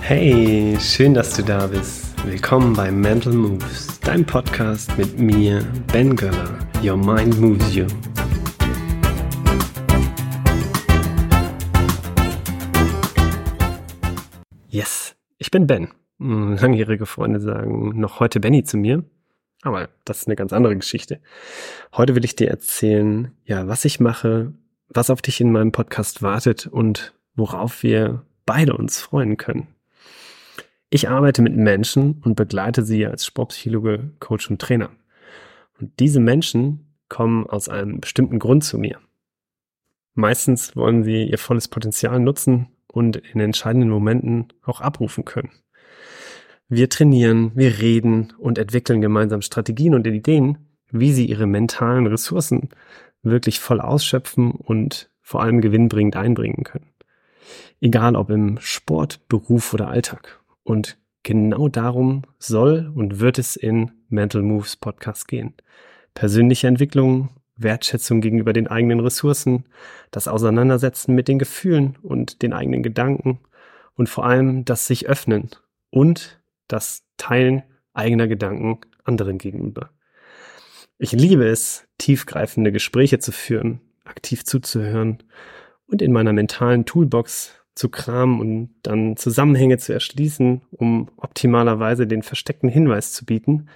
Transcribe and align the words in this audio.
Hey, 0.00 0.78
schön, 0.80 1.14
dass 1.14 1.34
du 1.34 1.42
da 1.42 1.66
bist. 1.66 2.14
Willkommen 2.24 2.74
bei 2.74 2.92
Mental 2.92 3.32
Moves, 3.32 3.98
dein 4.00 4.24
Podcast 4.24 4.96
mit 4.96 5.18
mir, 5.18 5.66
Ben 5.92 6.14
Göller. 6.14 6.58
Your 6.82 6.96
Mind 6.96 7.40
Moves 7.40 7.74
You. 7.74 7.86
Yes, 14.68 15.16
ich 15.38 15.50
bin 15.50 15.66
Ben. 15.66 15.88
Hm, 16.18 16.56
langjährige 16.56 17.06
Freunde 17.06 17.40
sagen 17.40 17.98
noch 17.98 18.20
heute 18.20 18.40
Benny 18.40 18.62
zu 18.62 18.76
mir. 18.76 19.04
Aber 19.62 19.88
das 20.04 20.18
ist 20.18 20.28
eine 20.28 20.36
ganz 20.36 20.52
andere 20.52 20.76
Geschichte. 20.76 21.20
Heute 21.96 22.14
will 22.14 22.24
ich 22.24 22.36
dir 22.36 22.48
erzählen, 22.48 23.32
ja, 23.44 23.66
was 23.66 23.84
ich 23.84 23.98
mache, 23.98 24.52
was 24.88 25.10
auf 25.10 25.20
dich 25.20 25.40
in 25.40 25.50
meinem 25.50 25.72
Podcast 25.72 26.22
wartet 26.22 26.66
und 26.66 27.12
worauf 27.36 27.82
wir 27.82 28.24
beide 28.44 28.76
uns 28.76 29.00
freuen 29.00 29.36
können. 29.36 29.68
Ich 30.90 31.08
arbeite 31.08 31.42
mit 31.42 31.56
Menschen 31.56 32.22
und 32.24 32.36
begleite 32.36 32.82
sie 32.82 33.06
als 33.06 33.26
Sportpsychologe, 33.26 34.12
Coach 34.20 34.50
und 34.50 34.60
Trainer. 34.60 34.90
Und 35.78 35.98
diese 36.00 36.20
Menschen 36.20 36.94
kommen 37.08 37.46
aus 37.46 37.68
einem 37.68 38.00
bestimmten 38.00 38.38
Grund 38.38 38.64
zu 38.64 38.78
mir. 38.78 38.98
Meistens 40.14 40.74
wollen 40.76 41.04
sie 41.04 41.24
ihr 41.24 41.38
volles 41.38 41.68
Potenzial 41.68 42.18
nutzen 42.20 42.68
und 42.86 43.16
in 43.16 43.40
entscheidenden 43.40 43.90
Momenten 43.90 44.48
auch 44.62 44.80
abrufen 44.80 45.24
können. 45.24 45.50
Wir 46.68 46.88
trainieren, 46.88 47.52
wir 47.54 47.78
reden 47.78 48.32
und 48.38 48.58
entwickeln 48.58 49.00
gemeinsam 49.00 49.42
Strategien 49.42 49.94
und 49.94 50.06
Ideen, 50.06 50.70
wie 50.90 51.12
sie 51.12 51.26
ihre 51.26 51.46
mentalen 51.46 52.06
Ressourcen 52.06 52.70
wirklich 53.22 53.60
voll 53.60 53.80
ausschöpfen 53.80 54.52
und 54.52 55.10
vor 55.20 55.42
allem 55.42 55.60
gewinnbringend 55.60 56.16
einbringen 56.16 56.64
können. 56.64 56.90
Egal 57.80 58.16
ob 58.16 58.30
im 58.30 58.58
Sport, 58.60 59.28
Beruf 59.28 59.74
oder 59.74 59.88
Alltag. 59.88 60.40
Und 60.62 60.98
genau 61.22 61.68
darum 61.68 62.22
soll 62.38 62.90
und 62.94 63.20
wird 63.20 63.38
es 63.38 63.56
in 63.56 63.92
Mental 64.08 64.42
Moves 64.42 64.76
Podcast 64.76 65.28
gehen. 65.28 65.54
Persönliche 66.14 66.68
Entwicklung, 66.68 67.30
Wertschätzung 67.56 68.20
gegenüber 68.20 68.52
den 68.52 68.68
eigenen 68.68 69.00
Ressourcen, 69.00 69.64
das 70.10 70.28
Auseinandersetzen 70.28 71.14
mit 71.14 71.28
den 71.28 71.38
Gefühlen 71.38 71.96
und 72.02 72.42
den 72.42 72.52
eigenen 72.52 72.82
Gedanken 72.82 73.40
und 73.94 74.08
vor 74.08 74.24
allem 74.24 74.64
das 74.64 74.86
sich 74.86 75.08
öffnen 75.08 75.50
und 75.90 76.40
das 76.68 77.04
Teilen 77.16 77.62
eigener 77.92 78.28
Gedanken 78.28 78.80
anderen 79.04 79.38
gegenüber. 79.38 79.90
Ich 80.98 81.12
liebe 81.12 81.46
es, 81.46 81.86
tiefgreifende 81.98 82.72
Gespräche 82.72 83.18
zu 83.18 83.32
führen, 83.32 83.80
aktiv 84.04 84.44
zuzuhören 84.44 85.22
und 85.86 86.02
in 86.02 86.12
meiner 86.12 86.32
mentalen 86.32 86.84
Toolbox 86.84 87.54
zu 87.74 87.88
kramen 87.90 88.40
und 88.40 88.74
dann 88.82 89.16
Zusammenhänge 89.16 89.78
zu 89.78 89.92
erschließen, 89.92 90.62
um 90.70 91.10
optimalerweise 91.16 92.06
den 92.06 92.22
versteckten 92.22 92.68
Hinweis 92.68 93.12
zu 93.12 93.24
bieten, 93.24 93.68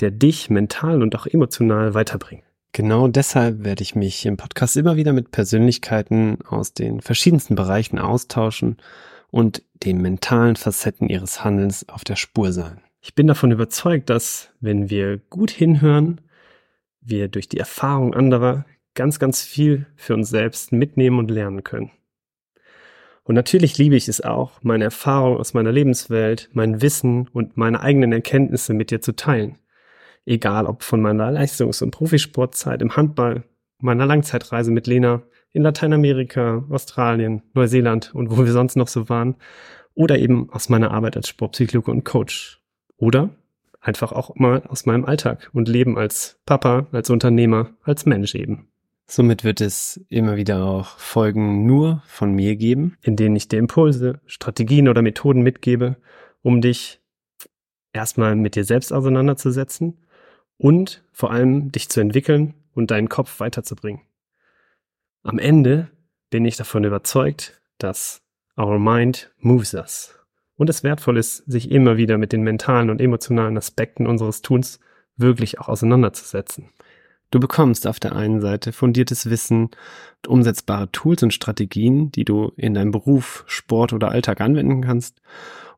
der 0.00 0.10
dich 0.10 0.50
mental 0.50 1.02
und 1.02 1.14
auch 1.14 1.26
emotional 1.26 1.94
weiterbringt. 1.94 2.42
Genau 2.72 3.06
deshalb 3.06 3.64
werde 3.64 3.82
ich 3.82 3.94
mich 3.94 4.26
im 4.26 4.36
Podcast 4.36 4.76
immer 4.76 4.96
wieder 4.96 5.12
mit 5.12 5.30
Persönlichkeiten 5.30 6.38
aus 6.48 6.74
den 6.74 7.00
verschiedensten 7.00 7.54
Bereichen 7.54 8.00
austauschen 8.00 8.78
und 9.30 9.62
den 9.84 10.02
mentalen 10.02 10.56
Facetten 10.56 11.08
ihres 11.08 11.44
Handelns 11.44 11.88
auf 11.88 12.02
der 12.02 12.16
Spur 12.16 12.52
sein. 12.52 12.80
Ich 13.00 13.14
bin 13.14 13.28
davon 13.28 13.52
überzeugt, 13.52 14.10
dass 14.10 14.50
wenn 14.60 14.90
wir 14.90 15.18
gut 15.18 15.52
hinhören, 15.52 16.20
wir 17.00 17.28
durch 17.28 17.48
die 17.48 17.58
Erfahrung 17.58 18.14
anderer 18.14 18.64
ganz, 18.94 19.18
ganz 19.18 19.42
viel 19.42 19.86
für 19.96 20.14
uns 20.14 20.30
selbst 20.30 20.72
mitnehmen 20.72 21.18
und 21.18 21.30
lernen 21.30 21.64
können. 21.64 21.90
Und 23.24 23.34
natürlich 23.34 23.78
liebe 23.78 23.96
ich 23.96 24.08
es 24.08 24.20
auch, 24.20 24.62
meine 24.62 24.84
Erfahrung 24.84 25.38
aus 25.38 25.54
meiner 25.54 25.72
Lebenswelt, 25.72 26.50
mein 26.52 26.82
Wissen 26.82 27.28
und 27.28 27.56
meine 27.56 27.80
eigenen 27.80 28.12
Erkenntnisse 28.12 28.74
mit 28.74 28.90
dir 28.90 29.00
zu 29.00 29.16
teilen. 29.16 29.58
Egal 30.26 30.66
ob 30.66 30.82
von 30.82 31.00
meiner 31.00 31.30
Leistungs- 31.30 31.82
und 31.82 31.90
Profisportzeit 31.90 32.82
im 32.82 32.96
Handball, 32.96 33.44
meiner 33.78 34.06
Langzeitreise 34.06 34.70
mit 34.70 34.86
Lena 34.86 35.22
in 35.52 35.62
Lateinamerika, 35.62 36.64
Australien, 36.68 37.42
Neuseeland 37.54 38.14
und 38.14 38.30
wo 38.30 38.44
wir 38.44 38.52
sonst 38.52 38.76
noch 38.76 38.88
so 38.88 39.08
waren, 39.08 39.36
oder 39.94 40.18
eben 40.18 40.50
aus 40.50 40.68
meiner 40.68 40.90
Arbeit 40.90 41.16
als 41.16 41.28
Sportpsychologe 41.28 41.90
und 41.90 42.04
Coach. 42.04 42.60
Oder 42.96 43.30
einfach 43.80 44.12
auch 44.12 44.34
mal 44.34 44.62
aus 44.66 44.86
meinem 44.86 45.04
Alltag 45.04 45.50
und 45.52 45.68
Leben 45.68 45.96
als 45.96 46.40
Papa, 46.46 46.88
als 46.92 47.10
Unternehmer, 47.10 47.70
als 47.82 48.06
Mensch 48.06 48.34
eben. 48.34 48.68
Somit 49.06 49.44
wird 49.44 49.60
es 49.60 50.00
immer 50.08 50.36
wieder 50.36 50.64
auch 50.64 50.98
Folgen 50.98 51.66
nur 51.66 52.02
von 52.06 52.32
mir 52.32 52.56
geben, 52.56 52.96
in 53.02 53.16
denen 53.16 53.36
ich 53.36 53.48
dir 53.48 53.58
Impulse, 53.58 54.20
Strategien 54.26 54.88
oder 54.88 55.02
Methoden 55.02 55.42
mitgebe, 55.42 55.96
um 56.42 56.60
dich 56.60 57.00
erstmal 57.92 58.34
mit 58.34 58.56
dir 58.56 58.64
selbst 58.64 58.92
auseinanderzusetzen 58.92 59.98
und 60.56 61.04
vor 61.12 61.30
allem 61.30 61.70
dich 61.70 61.88
zu 61.88 62.00
entwickeln 62.00 62.54
und 62.72 62.90
deinen 62.90 63.08
Kopf 63.08 63.40
weiterzubringen. 63.40 64.02
Am 65.22 65.38
Ende 65.38 65.90
bin 66.30 66.44
ich 66.44 66.56
davon 66.56 66.84
überzeugt, 66.84 67.60
dass 67.78 68.22
our 68.56 68.78
mind 68.78 69.32
moves 69.38 69.74
us 69.74 70.18
und 70.56 70.70
es 70.70 70.82
wertvoll 70.82 71.18
ist, 71.18 71.38
sich 71.50 71.70
immer 71.70 71.96
wieder 71.96 72.18
mit 72.18 72.32
den 72.32 72.42
mentalen 72.42 72.90
und 72.90 73.00
emotionalen 73.00 73.56
Aspekten 73.56 74.06
unseres 74.06 74.42
Tuns 74.42 74.80
wirklich 75.16 75.60
auch 75.60 75.68
auseinanderzusetzen. 75.68 76.70
Du 77.34 77.40
bekommst 77.40 77.88
auf 77.88 77.98
der 77.98 78.14
einen 78.14 78.40
Seite 78.40 78.72
fundiertes 78.72 79.28
Wissen 79.28 79.64
und 79.64 80.28
umsetzbare 80.28 80.92
Tools 80.92 81.20
und 81.24 81.34
Strategien, 81.34 82.12
die 82.12 82.24
du 82.24 82.52
in 82.56 82.74
deinem 82.74 82.92
Beruf, 82.92 83.42
Sport 83.48 83.92
oder 83.92 84.12
Alltag 84.12 84.40
anwenden 84.40 84.82
kannst. 84.82 85.20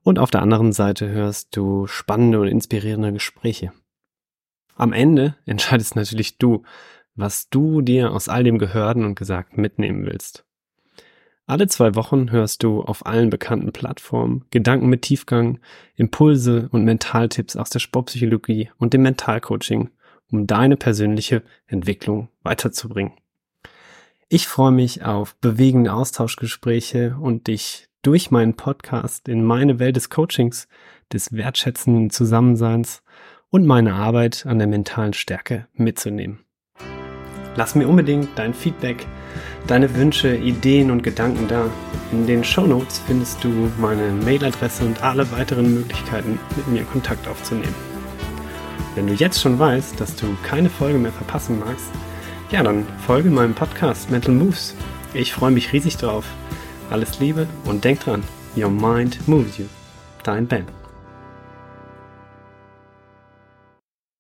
Und 0.02 0.18
auf 0.18 0.30
der 0.30 0.42
anderen 0.42 0.72
Seite 0.74 1.08
hörst 1.08 1.56
du 1.56 1.86
spannende 1.86 2.40
und 2.40 2.48
inspirierende 2.48 3.10
Gespräche. 3.14 3.72
Am 4.74 4.92
Ende 4.92 5.34
entscheidest 5.46 5.96
natürlich 5.96 6.36
du, 6.36 6.62
was 7.14 7.48
du 7.48 7.80
dir 7.80 8.12
aus 8.12 8.28
all 8.28 8.44
dem 8.44 8.58
Gehörten 8.58 9.06
und 9.06 9.14
Gesagten 9.14 9.62
mitnehmen 9.62 10.04
willst. 10.04 10.44
Alle 11.46 11.68
zwei 11.68 11.94
Wochen 11.94 12.32
hörst 12.32 12.64
du 12.64 12.82
auf 12.82 13.06
allen 13.06 13.30
bekannten 13.30 13.72
Plattformen 13.72 14.44
Gedanken 14.50 14.90
mit 14.90 15.00
Tiefgang, 15.00 15.58
Impulse 15.94 16.68
und 16.70 16.84
Mentaltipps 16.84 17.56
aus 17.56 17.70
der 17.70 17.78
Sportpsychologie 17.78 18.68
und 18.76 18.92
dem 18.92 19.00
Mentalcoaching 19.00 19.88
um 20.30 20.46
deine 20.46 20.76
persönliche 20.76 21.42
Entwicklung 21.66 22.28
weiterzubringen. 22.42 23.12
Ich 24.28 24.48
freue 24.48 24.72
mich 24.72 25.04
auf 25.04 25.36
bewegende 25.36 25.92
Austauschgespräche 25.92 27.16
und 27.20 27.46
dich 27.46 27.88
durch 28.02 28.30
meinen 28.30 28.54
Podcast 28.54 29.28
in 29.28 29.44
meine 29.44 29.78
Welt 29.78 29.96
des 29.96 30.10
Coachings, 30.10 30.68
des 31.12 31.32
wertschätzenden 31.32 32.10
Zusammenseins 32.10 33.02
und 33.50 33.66
meine 33.66 33.94
Arbeit 33.94 34.46
an 34.46 34.58
der 34.58 34.66
mentalen 34.66 35.12
Stärke 35.12 35.66
mitzunehmen. 35.74 36.40
Lass 37.56 37.74
mir 37.74 37.88
unbedingt 37.88 38.28
dein 38.36 38.52
Feedback, 38.52 39.06
deine 39.66 39.94
Wünsche, 39.94 40.36
Ideen 40.36 40.90
und 40.90 41.02
Gedanken 41.02 41.48
da. 41.48 41.70
In 42.12 42.26
den 42.26 42.44
Show 42.44 42.66
Notes 42.66 42.98
findest 43.06 43.42
du 43.42 43.48
meine 43.78 44.10
Mailadresse 44.12 44.84
und 44.84 45.02
alle 45.02 45.30
weiteren 45.32 45.72
Möglichkeiten, 45.72 46.38
mit 46.54 46.68
mir 46.68 46.84
Kontakt 46.84 47.26
aufzunehmen. 47.26 47.95
Wenn 48.96 49.06
du 49.06 49.12
jetzt 49.12 49.42
schon 49.42 49.58
weißt, 49.58 50.00
dass 50.00 50.16
du 50.16 50.26
keine 50.42 50.70
Folge 50.70 50.98
mehr 50.98 51.12
verpassen 51.12 51.58
magst, 51.60 51.90
ja, 52.50 52.62
dann 52.62 52.86
folge 53.06 53.28
meinem 53.28 53.54
Podcast 53.54 54.10
Mental 54.10 54.34
Moves. 54.34 54.74
Ich 55.12 55.34
freue 55.34 55.50
mich 55.50 55.70
riesig 55.74 55.98
drauf. 55.98 56.24
Alles 56.90 57.20
Liebe 57.20 57.46
und 57.66 57.84
denk 57.84 58.00
dran, 58.00 58.22
your 58.56 58.70
mind 58.70 59.28
moves 59.28 59.58
you. 59.58 59.66
Dein 60.22 60.46
Ben. 60.46 60.85